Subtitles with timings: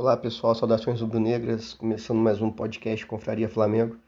[0.00, 3.98] Olá pessoal, saudações rubro-negras, começando mais um podcast Confraria Flamengo.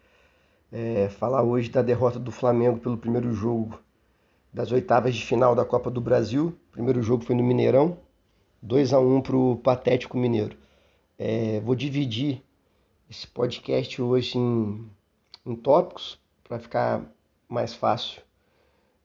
[0.72, 3.78] É, falar hoje da derrota do Flamengo pelo primeiro jogo
[4.50, 6.46] das oitavas de final da Copa do Brasil.
[6.46, 7.98] O primeiro jogo foi no Mineirão,
[8.62, 10.56] 2 a 1 para o Patético Mineiro.
[11.18, 12.42] É, vou dividir
[13.10, 14.90] esse podcast hoje em,
[15.44, 17.02] em tópicos para ficar
[17.46, 18.22] mais fácil.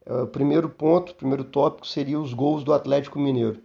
[0.06, 3.60] É, o primeiro ponto, o primeiro tópico seria os gols do Atlético Mineiro.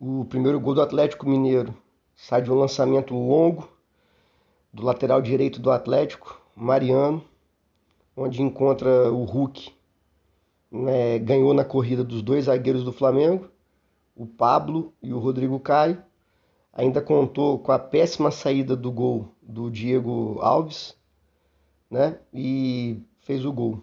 [0.00, 1.81] O primeiro gol do Atlético Mineiro
[2.22, 3.68] sai de um lançamento longo
[4.72, 7.22] do lateral direito do Atlético, Mariano,
[8.16, 9.72] onde encontra o Hulk.
[10.70, 13.50] Né, ganhou na corrida dos dois zagueiros do Flamengo,
[14.16, 16.00] o Pablo e o Rodrigo Caio.
[16.72, 20.96] Ainda contou com a péssima saída do gol do Diego Alves,
[21.90, 22.20] né?
[22.32, 23.82] E fez o gol,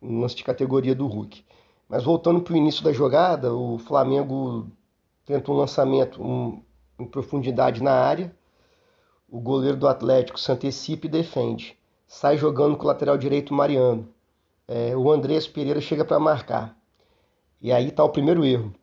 [0.00, 1.42] um lance de categoria do Hulk.
[1.88, 4.68] Mas voltando para o início da jogada, o Flamengo
[5.24, 6.62] tenta um lançamento um,
[7.00, 8.34] em profundidade na área.
[9.28, 11.78] O goleiro do Atlético se antecipa e defende.
[12.06, 14.08] Sai jogando com o lateral direito Mariano.
[14.66, 16.76] É, o Andrés Pereira chega para marcar.
[17.60, 18.74] E aí está o primeiro erro.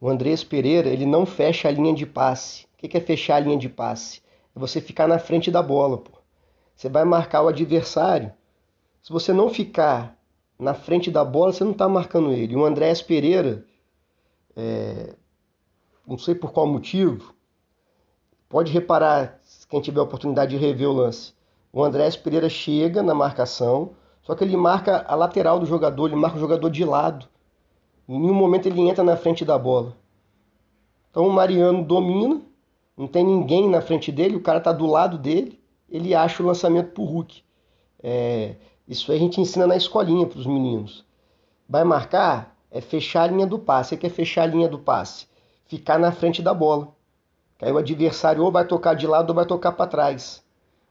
[0.00, 2.64] O Andrés Pereira ele não fecha a linha de passe.
[2.64, 4.20] O que é fechar a linha de passe?
[4.54, 5.98] É você ficar na frente da bola.
[5.98, 6.12] Pô.
[6.74, 8.32] Você vai marcar o adversário.
[9.02, 10.16] Se você não ficar
[10.58, 12.56] na frente da bola, você não está marcando ele.
[12.56, 13.64] O Andrés Pereira,
[14.54, 15.14] é,
[16.06, 17.34] não sei por qual motivo,
[18.48, 21.34] pode reparar, quem tiver a oportunidade de rever o lance.
[21.72, 23.90] O Andrés Pereira chega na marcação,
[24.22, 27.26] só que ele marca a lateral do jogador, ele marca o jogador de lado.
[28.08, 29.96] Em nenhum momento ele entra na frente da bola.
[31.10, 32.40] Então o Mariano domina,
[32.96, 36.46] não tem ninguém na frente dele, o cara está do lado dele, ele acha o
[36.46, 37.42] lançamento para o Hulk.
[38.02, 38.54] É,
[38.86, 41.04] isso a gente ensina na escolinha para os meninos.
[41.68, 42.56] Vai marcar?
[42.70, 43.94] É fechar a linha do passe.
[43.94, 45.26] O que é fechar a linha do passe?
[45.66, 46.88] Ficar na frente da bola.
[47.58, 50.44] Que aí o adversário ou vai tocar de lado ou vai tocar para trás.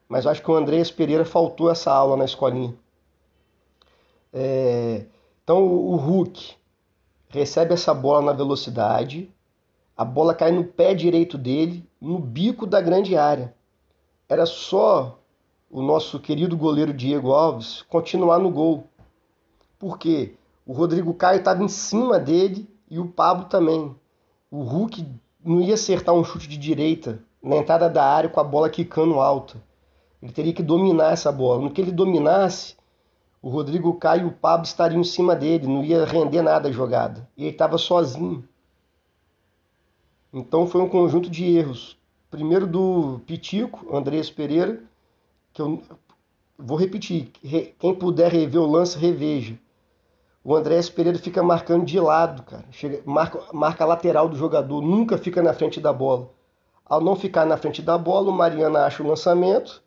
[0.07, 2.75] Mas eu acho que o Andrés Pereira faltou essa aula na escolinha.
[4.33, 5.05] É...
[5.43, 6.55] Então o Hulk
[7.29, 9.31] recebe essa bola na velocidade,
[9.95, 13.53] a bola cai no pé direito dele, no bico da grande área.
[14.27, 15.19] Era só
[15.69, 18.87] o nosso querido goleiro Diego Alves continuar no gol.
[19.77, 20.35] Por quê?
[20.65, 23.95] O Rodrigo Caio estava em cima dele e o Pablo também.
[24.57, 25.05] O Hulk
[25.43, 29.19] não ia acertar um chute de direita na entrada da área com a bola quicando
[29.19, 29.61] alta.
[30.23, 31.61] Ele teria que dominar essa bola.
[31.61, 32.77] No que ele dominasse,
[33.41, 36.71] o Rodrigo Caio e o Pablo estariam em cima dele, não ia render nada a
[36.71, 37.27] jogada.
[37.35, 38.47] E ele estava sozinho.
[40.31, 41.97] Então foi um conjunto de erros.
[42.31, 44.81] Primeiro do Pitico, Andrés Pereira,
[45.51, 45.83] que eu
[46.57, 47.29] vou repetir,
[47.77, 49.59] quem puder rever o lance, reveja.
[50.47, 52.65] O Andrés Pereira fica marcando de lado, cara.
[52.69, 56.29] Chega, marca, marca a lateral do jogador, nunca fica na frente da bola.
[56.85, 59.81] Ao não ficar na frente da bola, o Mariana acha o lançamento,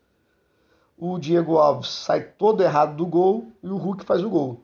[0.97, 4.59] o Diego Alves sai todo errado do gol e o Hulk faz o gol.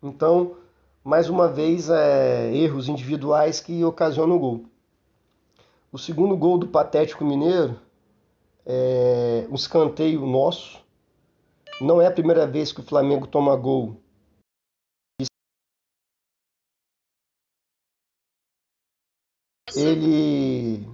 [0.00, 0.54] Então,
[1.02, 4.64] mais uma vez, é, erros individuais que ocasionam o gol.
[5.90, 7.76] O segundo gol do Patético Mineiro
[8.64, 10.78] é um escanteio nosso.
[11.80, 13.96] Não é a primeira vez que o Flamengo toma gol
[19.76, 20.88] ele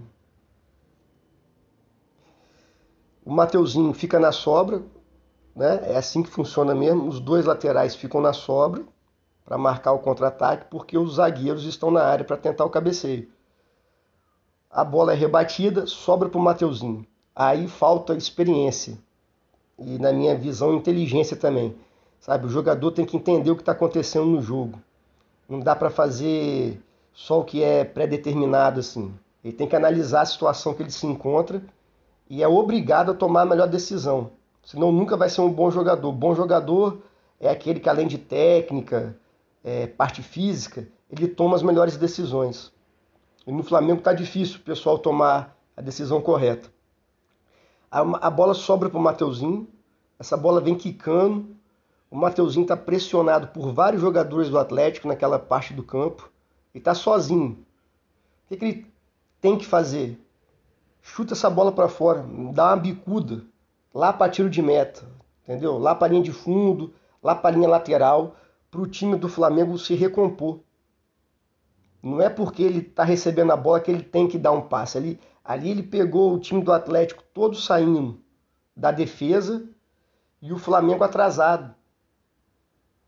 [3.25, 4.83] o Mateuzinho fica na sobra,
[5.55, 5.81] né?
[5.91, 7.09] É assim que funciona mesmo.
[7.09, 8.85] Os dois laterais ficam na sobra
[9.45, 13.29] para marcar o contra-ataque, porque os zagueiros estão na área para tentar o cabeceio.
[14.71, 17.07] A bola é rebatida, sobra para o Mateuzinho.
[17.35, 18.99] Aí falta experiência
[19.79, 21.77] e, na minha visão, inteligência também.
[22.21, 24.81] Sabe, o jogador tem que entender o que está acontecendo no jogo.
[25.49, 26.81] Não dá para fazer
[27.17, 29.13] só o que é pré-determinado assim.
[29.43, 31.63] Ele tem que analisar a situação que ele se encontra
[32.29, 34.33] e é obrigado a tomar a melhor decisão.
[34.63, 36.13] Senão nunca vai ser um bom jogador.
[36.13, 36.99] Bom jogador
[37.41, 39.17] é aquele que além de técnica,
[39.65, 42.71] é, parte física, ele toma as melhores decisões.
[43.47, 46.69] E no Flamengo está difícil o pessoal tomar a decisão correta.
[47.91, 49.67] A, a bola sobra para o Mateuzinho,
[50.19, 51.57] essa bola vem quicando,
[52.11, 56.31] o Mateuzinho está pressionado por vários jogadores do Atlético naquela parte do campo.
[56.77, 57.65] Ele está sozinho.
[58.45, 58.87] O que, que ele
[59.41, 60.21] tem que fazer?
[61.01, 63.47] Chuta essa bola para fora, dá uma bicuda,
[63.95, 65.09] lá para tiro de meta,
[65.43, 65.79] entendeu?
[65.79, 66.93] Lá para linha de fundo,
[67.23, 68.37] lá para linha lateral,
[68.71, 70.61] para o time do Flamengo se recompor.
[72.03, 74.99] Não é porque ele está recebendo a bola que ele tem que dar um passe.
[74.99, 78.21] Ali, ali ele pegou o time do Atlético todo saindo
[78.77, 79.67] da defesa
[80.43, 81.75] e o Flamengo atrasado.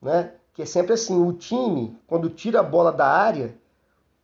[0.00, 0.32] Né?
[0.58, 3.56] Que é sempre assim, o time, quando tira a bola da área,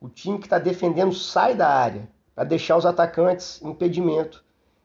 [0.01, 2.09] o time que está defendendo sai da área.
[2.35, 4.43] para deixar os atacantes em impedimento.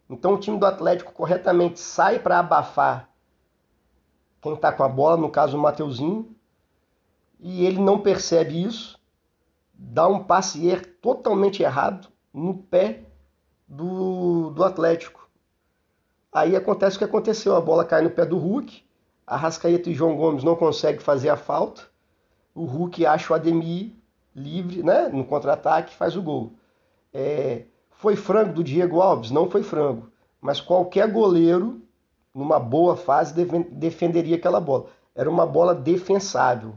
[0.08, 3.10] Então o time do Atlético corretamente sai para abafar
[4.40, 6.32] quem está com a bola, no caso o Mateuzinho,
[7.40, 8.96] e ele não percebe isso,
[9.74, 13.06] dá um passe er totalmente errado no pé
[13.66, 15.28] do, do Atlético.
[16.32, 18.88] Aí acontece o que aconteceu, a bola cai no pé do Hulk,
[19.30, 21.82] a Rascaeta e João Gomes não conseguem fazer a falta,
[22.52, 23.92] o Hulk acha o Ademir
[24.34, 26.54] livre, né, no contra-ataque, faz o gol.
[27.14, 27.62] É,
[27.92, 29.30] foi frango do Diego Alves?
[29.30, 30.10] Não foi frango,
[30.40, 31.80] mas qualquer goleiro,
[32.34, 33.32] numa boa fase,
[33.70, 34.86] defenderia aquela bola.
[35.14, 36.74] Era uma bola defensável,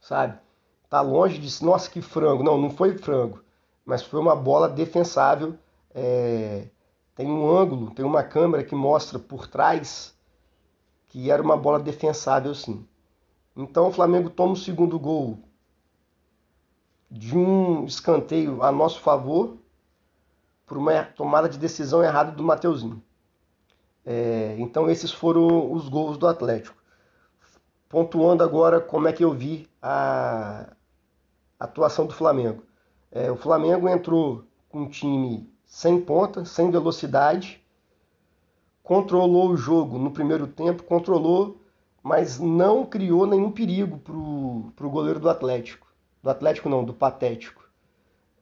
[0.00, 0.36] sabe?
[0.90, 2.42] Tá longe de, nossa, que frango.
[2.42, 3.40] Não, não foi frango,
[3.84, 5.54] mas foi uma bola defensável.
[5.94, 6.66] É,
[7.14, 10.15] tem um ângulo, tem uma câmera que mostra por trás
[11.16, 12.86] que era uma bola defensável sim.
[13.56, 15.38] Então o Flamengo toma o segundo gol
[17.10, 19.56] de um escanteio a nosso favor
[20.66, 23.02] por uma tomada de decisão errada do Mateuzinho.
[24.04, 26.76] É, então esses foram os gols do Atlético.
[27.88, 30.70] Pontuando agora como é que eu vi a
[31.58, 32.62] atuação do Flamengo.
[33.10, 37.64] É, o Flamengo entrou com um time sem ponta, sem velocidade,
[38.86, 41.60] controlou o jogo no primeiro tempo, controlou,
[42.00, 45.88] mas não criou nenhum perigo para o goleiro do Atlético.
[46.22, 47.68] Do Atlético não, do Patético.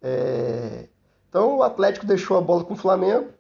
[0.03, 0.87] É...
[1.31, 3.31] Então o Atlético deixou a bola com o Flamengo,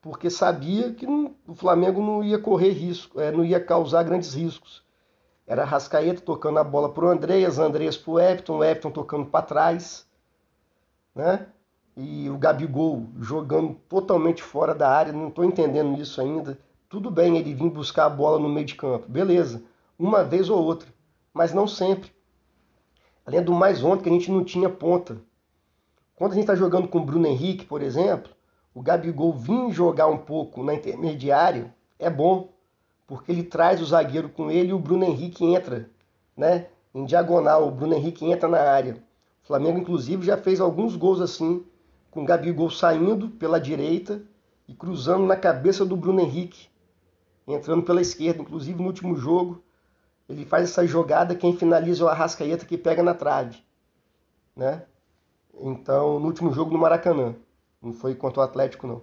[0.00, 4.32] porque sabia que não, o Flamengo não ia correr risco, é, não ia causar grandes
[4.32, 4.82] riscos.
[5.46, 9.26] Era Rascaeta tocando a bola para o Andreas, Andreas para o Everton, o Everton tocando
[9.26, 10.08] para trás.
[11.14, 11.46] Né?
[11.96, 16.58] E o Gabigol jogando totalmente fora da área, não estou entendendo isso ainda.
[16.88, 19.62] Tudo bem ele vir buscar a bola no meio de campo, beleza,
[19.98, 20.88] uma vez ou outra,
[21.32, 22.10] mas não sempre.
[23.24, 25.20] Além do mais ontem que a gente não tinha ponta.
[26.16, 28.32] Quando a gente está jogando com o Bruno Henrique, por exemplo,
[28.74, 32.52] o Gabigol vir jogar um pouco na intermediária é bom,
[33.06, 35.88] porque ele traz o zagueiro com ele e o Bruno Henrique entra,
[36.36, 36.66] né?
[36.94, 38.94] Em diagonal, o Bruno Henrique entra na área.
[39.42, 41.64] O Flamengo, inclusive, já fez alguns gols assim
[42.12, 44.22] com Gabigol saindo pela direita
[44.68, 46.68] e cruzando na cabeça do Bruno Henrique,
[47.48, 49.60] entrando pela esquerda, inclusive no último jogo.
[50.28, 53.58] Ele faz essa jogada, quem finaliza é o Arrascaeta que pega na trave.
[54.54, 54.84] Né?
[55.58, 57.34] Então, no último jogo no Maracanã.
[57.80, 59.02] Não foi contra o Atlético, não.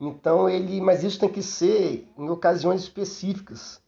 [0.00, 0.80] Então ele.
[0.80, 3.80] Mas isso tem que ser em ocasiões específicas.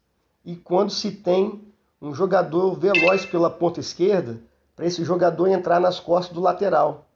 [0.44, 1.60] E quando se tem
[2.00, 4.40] um jogador veloz pela ponta esquerda,
[4.76, 7.08] para esse jogador entrar nas costas do lateral.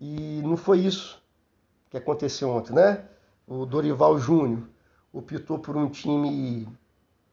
[0.00, 1.22] E não foi isso
[1.90, 3.04] que aconteceu ontem, né?
[3.46, 4.62] O Dorival Júnior
[5.12, 6.68] optou por um time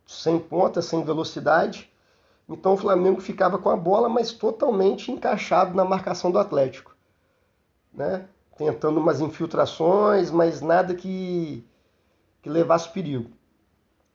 [0.05, 1.91] sem ponta, sem velocidade.
[2.47, 6.95] Então o Flamengo ficava com a bola, mas totalmente encaixado na marcação do Atlético.
[7.93, 8.27] Né?
[8.57, 11.65] Tentando umas infiltrações, mas nada que,
[12.41, 13.31] que levasse perigo.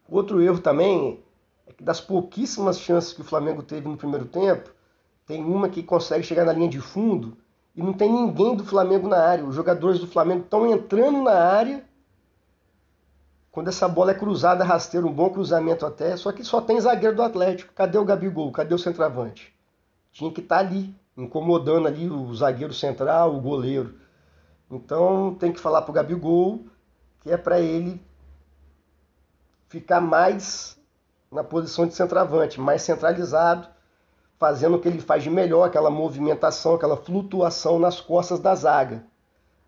[0.09, 1.25] Outro erro também
[1.67, 4.71] é que das pouquíssimas chances que o Flamengo teve no primeiro tempo,
[5.27, 7.37] tem uma que consegue chegar na linha de fundo
[7.77, 9.45] e não tem ninguém do Flamengo na área.
[9.45, 11.85] Os jogadores do Flamengo estão entrando na área.
[13.53, 17.17] Quando essa bola é cruzada, rasteira, um bom cruzamento até, só que só tem zagueiro
[17.17, 17.75] do Atlético.
[17.75, 18.51] Cadê o Gabigol?
[18.51, 19.55] Cadê o centroavante?
[20.11, 23.95] Tinha que estar tá ali, incomodando ali o zagueiro central, o goleiro.
[24.71, 26.65] Então tem que falar pro Gabigol
[27.21, 28.01] que é para ele
[29.69, 30.79] ficar mais
[31.31, 33.69] na posição de centroavante, mais centralizado
[34.39, 39.05] fazendo o que ele faz de melhor, aquela movimentação, aquela flutuação nas costas da zaga.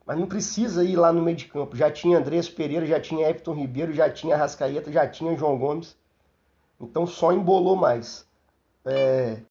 [0.07, 1.77] Mas não precisa ir lá no meio de campo.
[1.77, 5.97] Já tinha Andrés Pereira, já tinha Everton Ribeiro, já tinha Rascaeta, já tinha João Gomes.
[6.81, 8.27] Então só embolou mais.
[8.87, 9.43] É...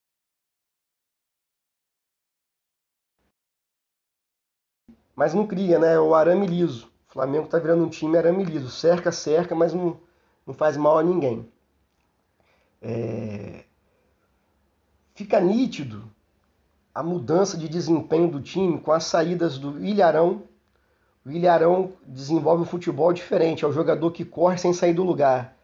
[5.15, 5.99] Mas não cria, né?
[5.99, 6.87] O arame liso.
[7.09, 8.69] O Flamengo tá virando um time arame liso.
[8.69, 9.99] Cerca, cerca, mas não,
[10.45, 11.51] não faz mal a ninguém.
[12.81, 13.66] É
[15.17, 16.03] fica nítido
[16.93, 20.43] a mudança de desempenho do time com as saídas do Ilharão.
[21.25, 25.57] O Ilharão desenvolve um futebol diferente, é o jogador que corre sem sair do lugar.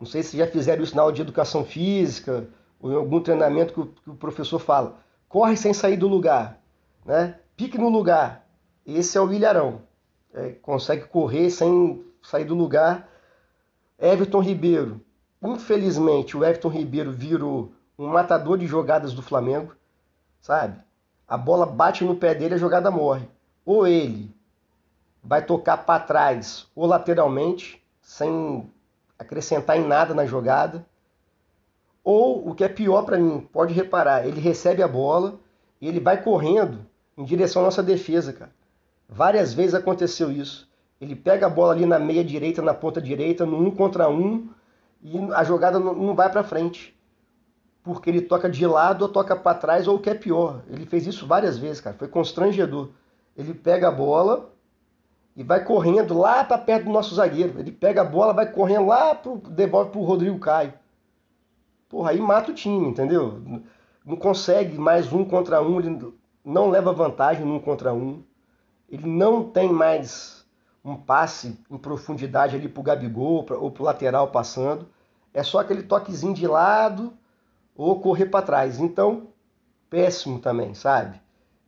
[0.00, 2.48] Não sei se já fizeram isso na aula de educação física
[2.80, 4.98] ou em algum treinamento que o, professor fala.
[5.28, 6.58] Corre sem sair do lugar,
[7.04, 7.38] né?
[7.54, 8.48] pique no lugar.
[8.86, 9.82] Esse é o Ilharão.
[10.32, 13.10] É, consegue correr sem sair do lugar.
[13.98, 15.02] Everton Ribeiro.
[15.42, 19.74] Infelizmente, o Everton Ribeiro virou um matador de jogadas do Flamengo,
[20.40, 20.78] sabe?
[21.26, 23.28] A bola bate no pé dele, a jogada morre.
[23.64, 24.34] Ou ele
[25.22, 28.70] vai tocar para trás ou lateralmente, sem
[29.18, 30.86] acrescentar em nada na jogada.
[32.04, 35.40] Ou o que é pior para mim, pode reparar, ele recebe a bola
[35.80, 36.86] e ele vai correndo
[37.16, 38.52] em direção à nossa defesa, cara.
[39.08, 40.68] Várias vezes aconteceu isso.
[41.00, 44.48] Ele pega a bola ali na meia direita, na ponta direita, no um contra um,
[45.02, 46.95] e a jogada não vai para frente.
[47.86, 50.60] Porque ele toca de lado ou toca para trás, ou o que é pior.
[50.68, 51.94] Ele fez isso várias vezes, cara.
[51.96, 52.88] Foi constrangedor.
[53.36, 54.52] Ele pega a bola
[55.36, 57.60] e vai correndo lá para perto do nosso zagueiro.
[57.60, 60.74] Ele pega a bola, vai correndo lá, pro, devolve pro Rodrigo Caio.
[61.88, 63.40] Porra, aí mata o time, entendeu?
[64.04, 66.12] Não consegue mais um contra um, ele
[66.44, 68.20] não leva vantagem num contra um.
[68.88, 70.44] Ele não tem mais
[70.84, 74.88] um passe em profundidade ali pro Gabigol ou pro lateral passando.
[75.32, 77.16] É só aquele toquezinho de lado
[77.76, 78.78] ou correr para trás.
[78.78, 79.28] Então,
[79.90, 81.20] péssimo também, sabe?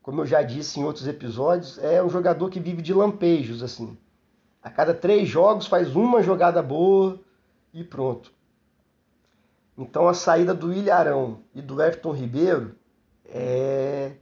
[0.03, 3.97] Como eu já disse em outros episódios, é um jogador que vive de lampejos, assim.
[4.63, 7.21] A cada três jogos faz uma jogada boa
[7.73, 8.33] e pronto.
[9.77, 12.75] Então a saída do Ilharão e do Everton Ribeiro
[13.27, 14.13] é...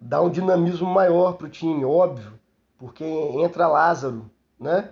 [0.00, 2.40] dá um dinamismo maior para o time, óbvio
[2.82, 4.90] porque entra Lázaro, né?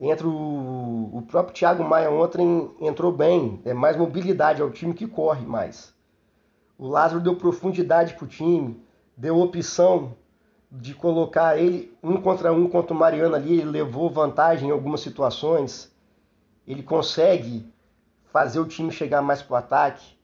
[0.00, 4.94] Entra o, o próprio Thiago Maia ontem entrou bem, é mais mobilidade, é o time
[4.94, 5.94] que corre mais.
[6.78, 8.82] O Lázaro deu profundidade para o time,
[9.14, 10.16] deu opção
[10.72, 15.02] de colocar ele um contra um contra o Mariano ali, ele levou vantagem em algumas
[15.02, 15.94] situações.
[16.66, 17.70] Ele consegue
[18.32, 20.16] fazer o time chegar mais para o ataque.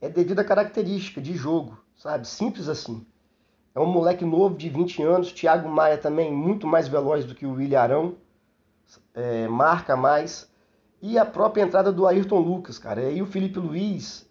[0.00, 2.26] É devido à característica de jogo, sabe?
[2.26, 3.06] Simples assim.
[3.74, 5.32] É um moleque novo de 20 anos.
[5.32, 8.16] Thiago Maia também muito mais veloz do que o William Arão.
[9.14, 10.50] É, marca mais.
[11.00, 13.10] E a própria entrada do Ayrton Lucas, cara.
[13.10, 14.28] E o Felipe Luiz,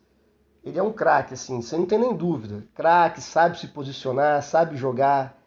[0.63, 2.63] ele é um craque, assim, você não tem nem dúvida.
[2.73, 5.37] Craque, sabe se posicionar, sabe jogar,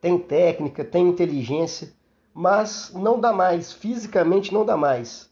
[0.00, 1.92] tem técnica, tem inteligência,
[2.34, 5.30] mas não dá mais, fisicamente não dá mais.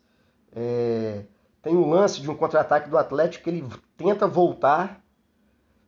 [0.54, 1.24] É,
[1.62, 5.02] tem um lance de um contra-ataque do Atlético que ele tenta voltar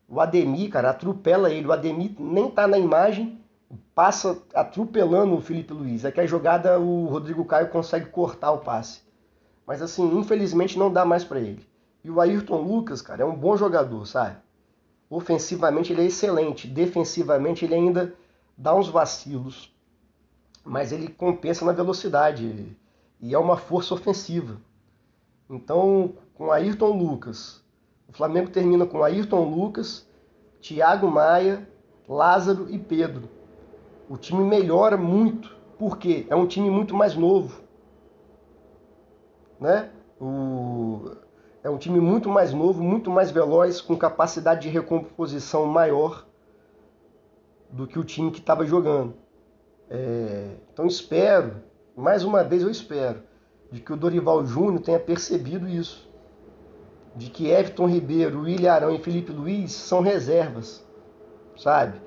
[0.09, 1.67] o Ademir, cara, atropela ele.
[1.67, 3.38] O Ademir nem tá na imagem,
[3.95, 6.05] passa atropelando o Felipe Luiz.
[6.05, 9.03] É que a jogada o Rodrigo Caio consegue cortar o passe.
[9.67, 11.67] Mas assim, infelizmente não dá mais para ele.
[12.03, 14.37] E o Ayrton Lucas, cara, é um bom jogador, sabe?
[15.11, 18.15] Ofensivamente ele é excelente, defensivamente ele ainda
[18.57, 19.75] dá uns vacilos,
[20.65, 22.77] mas ele compensa na velocidade
[23.21, 24.61] e é uma força ofensiva.
[25.49, 27.63] Então, com Ayrton Lucas,
[28.07, 30.07] o Flamengo termina com Ayrton Lucas,
[30.61, 31.69] Thiago Maia,
[32.09, 33.38] Lázaro e Pedro.
[34.09, 37.63] O time melhora muito, porque é um time muito mais novo.
[39.61, 39.91] Né?
[40.21, 41.11] O...
[41.63, 46.27] É um time muito mais novo, muito mais veloz, com capacidade de recomposição maior
[47.71, 49.15] do que o time que estava jogando.
[49.91, 50.57] É...
[50.73, 51.57] Então espero,
[51.97, 53.23] mais uma vez eu espero,
[53.71, 56.09] de que o Dorival Júnior tenha percebido isso
[57.19, 60.87] de que Everton Ribeiro, William Arão e Felipe Luiz são reservas,
[61.57, 62.01] sabe?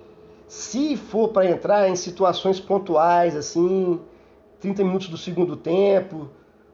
[0.51, 4.01] Se for para entrar em situações pontuais, assim,
[4.59, 6.27] 30 minutos do segundo tempo,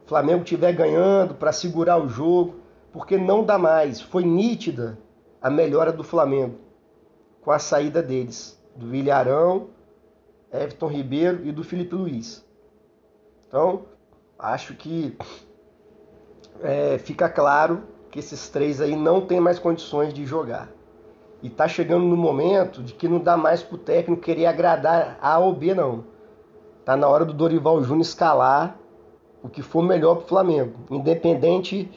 [0.07, 2.55] Flamengo estiver ganhando para segurar o jogo,
[2.91, 4.01] porque não dá mais.
[4.01, 4.97] Foi nítida
[5.39, 6.55] a melhora do Flamengo
[7.39, 9.67] com a saída deles, do William Arão,
[10.51, 12.43] Everton Ribeiro e do Felipe Luiz.
[13.47, 13.85] Então,
[14.39, 15.15] acho que
[16.63, 20.76] é, fica claro que esses três aí não tem mais condições de jogar.
[21.41, 25.37] E tá chegando no momento de que não dá mais pro técnico querer agradar A
[25.37, 26.03] ou B, não.
[26.83, 28.77] Tá na hora do Dorival Júnior escalar
[29.43, 31.89] o que for melhor pro Flamengo, independente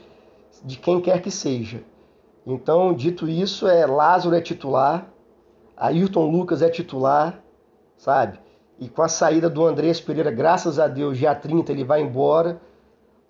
[0.63, 1.83] de quem quer que seja.
[2.47, 5.07] Então, dito isso, é Lázaro é titular,
[5.77, 7.43] Ayrton Lucas é titular,
[7.97, 8.39] sabe?
[8.79, 12.61] E com a saída do Andrés Pereira, graças a Deus, dia 30 ele vai embora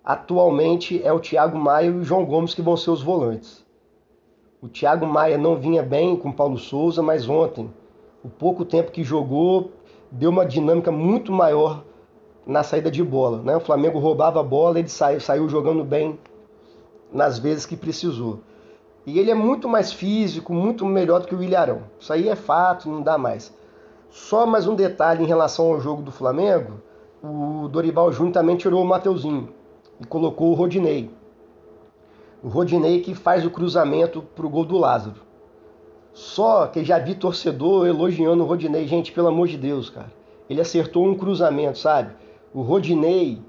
[0.03, 3.65] atualmente é o Thiago Maia e o João Gomes que vão ser os volantes.
[4.63, 7.67] O Thiago Maia não vinha bem com o Paulo Souza, mas ontem,
[8.23, 9.71] o pouco tempo que jogou,
[10.11, 11.83] deu uma dinâmica muito maior
[12.45, 13.41] na saída de bola.
[13.41, 13.55] Né?
[13.55, 16.19] O Flamengo roubava a bola, ele saiu, saiu jogando bem
[17.11, 18.41] nas vezes que precisou.
[19.03, 21.81] E ele é muito mais físico, muito melhor do que o Ilharão.
[21.99, 23.51] Isso aí é fato, não dá mais.
[24.11, 26.73] Só mais um detalhe em relação ao jogo do Flamengo:
[27.23, 29.49] o Dorival Júnior também tirou o Mateuzinho
[29.99, 31.09] e colocou o Rodinei.
[32.43, 35.21] O Rodinei que faz o cruzamento para o gol do Lázaro.
[36.13, 38.87] Só que já vi torcedor elogiando o Rodinei.
[38.87, 40.11] Gente, pelo amor de Deus, cara.
[40.49, 42.13] Ele acertou um cruzamento, sabe?
[42.53, 43.41] O Rodinei,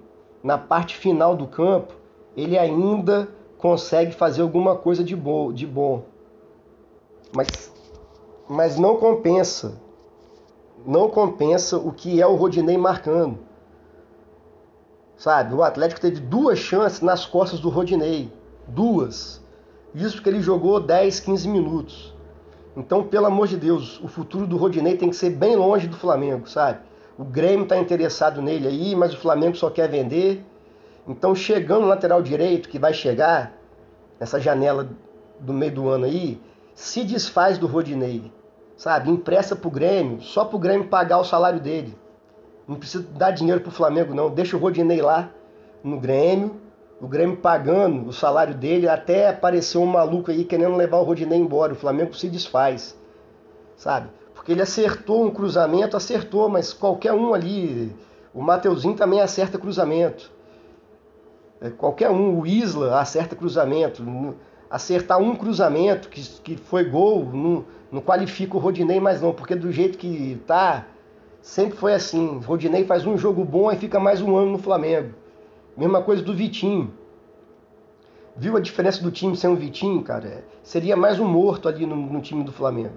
[0.43, 1.95] na parte final do campo,
[2.37, 5.53] ele ainda consegue fazer alguma coisa de bom.
[5.53, 6.05] De bom.
[7.35, 7.73] Mas,
[8.49, 9.81] mas não compensa.
[10.87, 13.39] Não compensa o que é o Rodinei marcando.
[15.17, 15.55] Sabe?
[15.55, 18.31] O Atlético teve duas chances nas costas do Rodinei.
[18.73, 19.43] Duas.
[19.95, 22.15] Isso porque ele jogou 10, 15 minutos.
[22.75, 25.97] Então, pelo amor de Deus, o futuro do Rodinei tem que ser bem longe do
[25.97, 26.79] Flamengo, sabe?
[27.19, 30.43] O Grêmio está interessado nele aí, mas o Flamengo só quer vender.
[31.07, 33.53] Então, chegando no lateral direito, que vai chegar
[34.19, 34.89] nessa janela
[35.39, 36.41] do meio do ano aí,
[36.75, 38.33] se desfaz do Rodinei,
[38.75, 39.11] sabe?
[39.11, 41.95] Empresta pro Grêmio, só pro Grêmio pagar o salário dele.
[42.67, 44.31] Não precisa dar dinheiro pro Flamengo, não.
[44.31, 45.31] Deixa o Rodinei lá
[45.85, 46.57] no Grêmio,
[47.03, 51.37] o Grêmio pagando o salário dele, até apareceu um maluco aí querendo levar o Rodinei
[51.37, 51.73] embora.
[51.73, 52.97] O Flamengo se desfaz,
[53.77, 54.09] sabe?
[54.33, 57.93] Porque ele acertou um cruzamento, acertou, mas qualquer um ali,
[58.33, 60.31] o Mateuzinho também acerta cruzamento.
[61.61, 64.05] É, qualquer um, o Isla acerta cruzamento.
[64.71, 69.57] Acertar um cruzamento que, que foi gol, não, não qualifica o Rodinei mais não, porque
[69.57, 70.87] do jeito que tá,
[71.41, 72.39] sempre foi assim.
[72.45, 75.21] Rodinei faz um jogo bom e fica mais um ano no Flamengo.
[75.75, 76.93] Mesma coisa do Vitinho.
[78.37, 80.45] Viu a diferença do time sem o Vitinho, cara?
[80.63, 82.93] Seria mais um morto ali no, no time do Flamengo.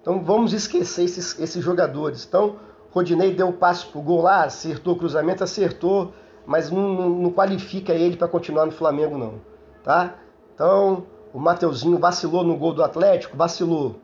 [0.00, 2.24] Então vamos esquecer esses, esses jogadores.
[2.26, 2.56] Então,
[2.90, 6.14] Rodinei deu o passo pro gol lá, acertou o cruzamento, acertou,
[6.46, 9.34] mas não, não, não qualifica ele para continuar no Flamengo, não.
[9.82, 10.14] Tá?
[10.54, 13.96] Então, o Mateuzinho vacilou no gol do Atlético, vacilou.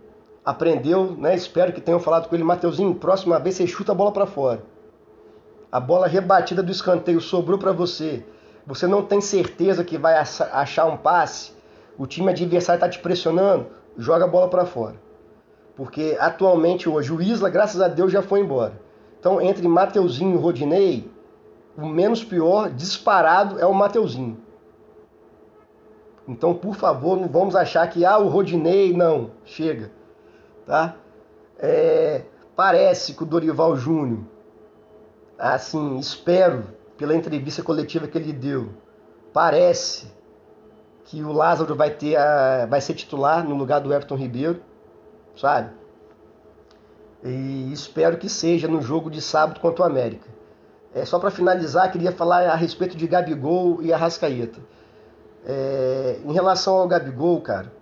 [0.44, 1.34] Aprendeu, né?
[1.34, 4.62] Espero que tenham falado com ele, Mateuzinho, próxima vez você chuta a bola para fora
[5.70, 8.24] a bola rebatida do escanteio sobrou para você,
[8.66, 11.52] você não tem certeza que vai achar um passe,
[11.96, 14.96] o time adversário está te pressionando, joga a bola para fora.
[15.76, 18.80] Porque atualmente hoje o Isla, graças a Deus, já foi embora.
[19.18, 21.10] Então, entre Mateuzinho e Rodinei,
[21.76, 24.38] o menos pior, disparado, é o Mateuzinho.
[26.26, 29.90] Então, por favor, não vamos achar que ah, o Rodinei, não, chega.
[30.66, 30.96] Tá?
[31.58, 32.22] É,
[32.56, 34.20] parece que o Dorival Júnior
[35.40, 36.64] assim, espero,
[36.99, 38.68] pela entrevista coletiva que ele deu,
[39.32, 40.12] parece
[41.04, 44.61] que o Lázaro vai ter a, vai ser titular no lugar do Everton Ribeiro,
[45.35, 45.70] sabe?
[47.25, 50.28] E espero que seja no jogo de sábado contra o América.
[50.94, 54.61] É, só para finalizar, queria falar a respeito de Gabigol e Arrascaeta.
[55.46, 57.72] É, em relação ao Gabigol, cara,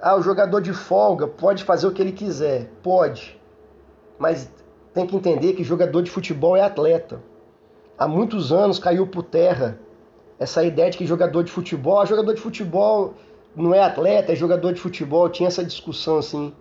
[0.00, 3.40] ah, o jogador de folga pode fazer o que ele quiser, pode,
[4.18, 4.50] mas
[4.94, 7.22] tem que entender que jogador de futebol é atleta.
[7.98, 9.78] Há muitos anos caiu por terra
[10.38, 13.14] essa ideia de que jogador de futebol, ah, jogador de futebol
[13.54, 15.28] não é atleta, é jogador de futebol.
[15.28, 16.52] Tinha essa discussão assim.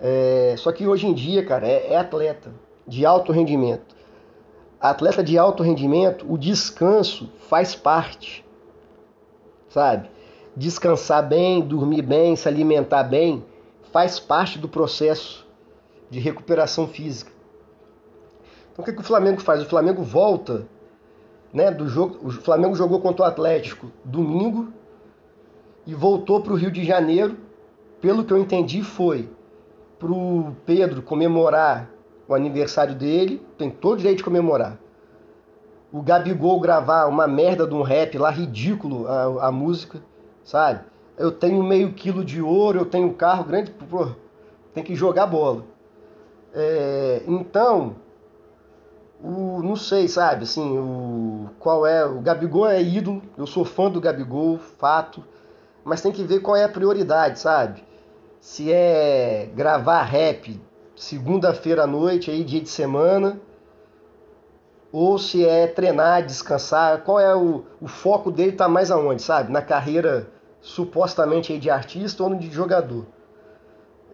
[0.00, 0.54] É...
[0.56, 2.52] Só que hoje em dia, cara, é, é atleta
[2.86, 3.96] de alto rendimento.
[4.80, 8.44] Atleta de alto rendimento, o descanso faz parte,
[9.68, 10.08] sabe?
[10.56, 13.44] Descansar bem, dormir bem, se alimentar bem,
[13.92, 15.46] faz parte do processo
[16.08, 17.39] de recuperação física.
[18.72, 19.62] Então o que, que o Flamengo faz?
[19.62, 20.66] O Flamengo volta,
[21.52, 24.68] né, do jogo, o Flamengo jogou contra o Atlético domingo
[25.86, 27.36] e voltou para o Rio de Janeiro.
[28.00, 29.28] Pelo que eu entendi, foi
[29.98, 31.90] para o Pedro comemorar
[32.26, 34.78] o aniversário dele, tem todo o direito de comemorar.
[35.92, 40.00] O Gabigol gravar uma merda de um rap lá, ridículo a, a música,
[40.44, 40.84] sabe?
[41.18, 44.08] Eu tenho meio quilo de ouro, eu tenho um carro grande, pô,
[44.72, 45.64] tem que jogar bola.
[46.54, 47.96] É, então,
[49.22, 53.90] o, não sei, sabe, assim, o, qual é, o Gabigol é ídolo, eu sou fã
[53.90, 55.22] do Gabigol, fato,
[55.84, 57.82] mas tem que ver qual é a prioridade, sabe?
[58.40, 60.60] Se é gravar rap
[60.96, 63.40] segunda-feira à noite, aí dia de semana,
[64.92, 69.52] ou se é treinar, descansar, qual é o, o foco dele tá mais aonde, sabe?
[69.52, 70.28] Na carreira
[70.60, 73.06] supostamente aí de artista ou de jogador.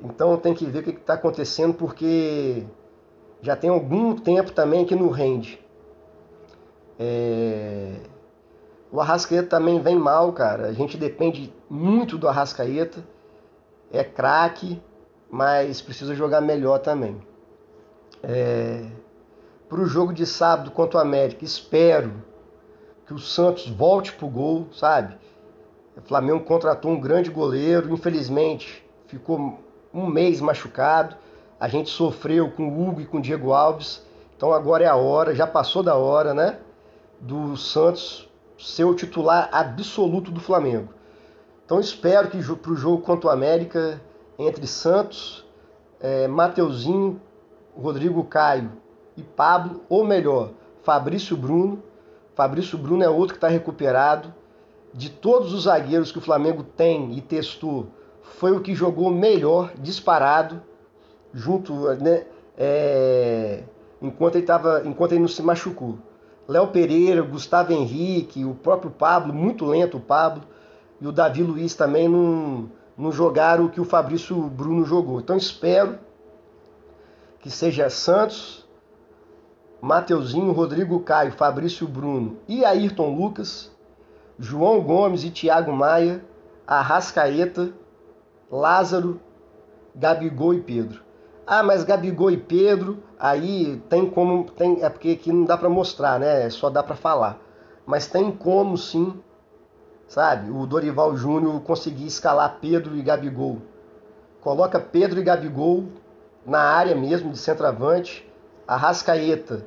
[0.02, 2.64] Então tem que ver o que está acontecendo, porque
[3.46, 5.64] já tem algum tempo também que não rende.
[6.98, 7.94] É...
[8.90, 10.66] O Arrascaeta também vem mal, cara.
[10.66, 13.06] A gente depende muito do Arrascaeta.
[13.92, 14.82] É craque,
[15.30, 17.22] mas precisa jogar melhor também.
[18.20, 18.84] É...
[19.68, 22.24] Para o jogo de sábado contra o América, espero
[23.06, 25.16] que o Santos volte pro gol, sabe?
[25.96, 29.60] O Flamengo contratou um grande goleiro, infelizmente ficou
[29.94, 31.16] um mês machucado.
[31.58, 34.04] A gente sofreu com o Hugo e com o Diego Alves.
[34.36, 36.58] Então agora é a hora, já passou da hora, né?
[37.18, 40.88] Do Santos ser o titular absoluto do Flamengo.
[41.64, 44.00] Então espero que para o jogo contra o América,
[44.38, 45.46] entre Santos,
[45.98, 47.20] é, Mateuzinho,
[47.76, 48.72] Rodrigo Caio
[49.16, 50.50] e Pablo, ou melhor,
[50.82, 51.82] Fabrício Bruno.
[52.34, 54.32] Fabrício Bruno é outro que está recuperado.
[54.92, 57.88] De todos os zagueiros que o Flamengo tem e testou,
[58.22, 60.62] foi o que jogou melhor, disparado
[61.32, 62.24] junto, né?
[62.56, 63.62] É,
[64.00, 65.98] enquanto ele tava, enquanto ele não se machucou.
[66.48, 70.42] Léo Pereira, Gustavo Henrique, o próprio Pablo, muito lento o Pablo,
[71.00, 75.20] e o Davi Luiz também não, não jogaram o que o Fabrício Bruno jogou.
[75.20, 75.98] Então espero
[77.40, 78.66] que seja Santos,
[79.80, 83.70] Mateuzinho, Rodrigo Caio, Fabrício Bruno e Ayrton Lucas,
[84.38, 86.24] João Gomes e Thiago Maia,
[86.66, 87.72] Arrascaeta,
[88.50, 89.20] Lázaro,
[89.94, 91.05] Gabigol e Pedro.
[91.48, 95.68] Ah, mas Gabigol e Pedro, aí tem como, tem, é porque aqui não dá para
[95.68, 96.50] mostrar, né?
[96.50, 97.38] Só dá para falar.
[97.86, 99.14] Mas tem como sim,
[100.08, 100.50] sabe?
[100.50, 103.58] O Dorival Júnior conseguir escalar Pedro e Gabigol.
[104.40, 105.84] Coloca Pedro e Gabigol
[106.44, 108.28] na área mesmo de centroavante,
[108.66, 109.64] Arrascaeta,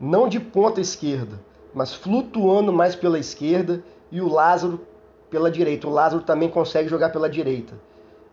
[0.00, 1.38] não de ponta esquerda,
[1.74, 4.80] mas flutuando mais pela esquerda e o Lázaro
[5.28, 5.86] pela direita.
[5.86, 7.74] O Lázaro também consegue jogar pela direita.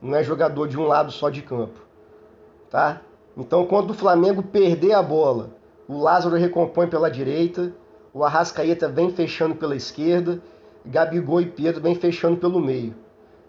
[0.02, 1.89] Não é jogador de um lado só de campo.
[2.70, 3.02] Tá?
[3.36, 5.52] Então, quando o Flamengo perder a bola,
[5.88, 7.74] o Lázaro recompõe pela direita,
[8.14, 10.42] o Arrascaeta vem fechando pela esquerda,
[10.86, 12.96] Gabigol e Pedro vem fechando pelo meio.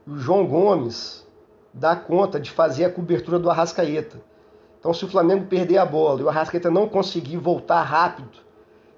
[0.06, 1.26] O João Gomes
[1.72, 4.20] dá conta de fazer a cobertura do Arrascaeta.
[4.78, 8.38] Então, se o Flamengo perder a bola e o Arrascaeta não conseguir voltar rápido,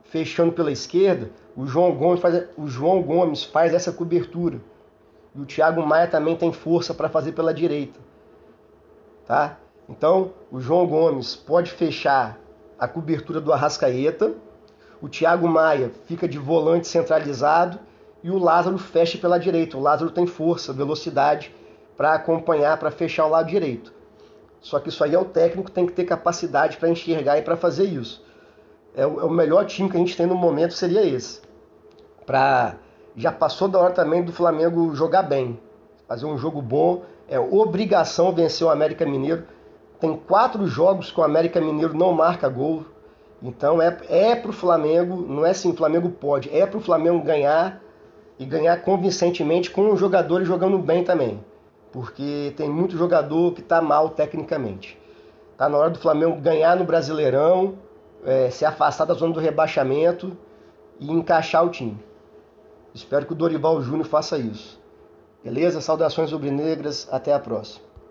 [0.04, 4.60] fechando pela esquerda, o João Gomes faz, o João Gomes faz essa cobertura.
[5.34, 7.98] E o Thiago Maia também tem força para fazer pela direita.
[9.26, 9.58] Tá?
[9.88, 12.38] Então, o João Gomes pode fechar
[12.78, 14.32] a cobertura do Arrascaeta,
[15.00, 17.78] o Thiago Maia fica de volante centralizado
[18.22, 19.76] e o Lázaro fecha pela direita.
[19.76, 21.52] O Lázaro tem força, velocidade
[21.96, 23.92] para acompanhar, para fechar o lado direito.
[24.60, 27.56] Só que isso aí é o técnico tem que ter capacidade para enxergar e para
[27.56, 28.24] fazer isso.
[28.94, 31.40] É o, é o, melhor time que a gente tem no momento seria esse.
[32.24, 32.76] Pra,
[33.16, 35.58] já passou da hora também do Flamengo jogar bem,
[36.06, 37.02] fazer um jogo bom.
[37.28, 39.44] É obrigação vencer o América Mineiro.
[40.02, 42.84] Tem quatro jogos que o América Mineiro não marca gol.
[43.42, 47.80] Então é, é pro Flamengo, não é assim, o Flamengo pode, é pro Flamengo ganhar
[48.38, 51.42] e ganhar convincentemente com os jogadores jogando bem também
[51.92, 54.98] porque tem muito jogador que está mal tecnicamente.
[55.52, 57.78] Está na hora do Flamengo ganhar no Brasileirão,
[58.24, 60.36] é, se afastar da zona do rebaixamento
[60.98, 62.02] e encaixar o time.
[62.94, 64.80] Espero que o Dorival Júnior faça isso.
[65.44, 65.80] Beleza?
[65.80, 67.91] Saudações rubro-negras, até a próxima.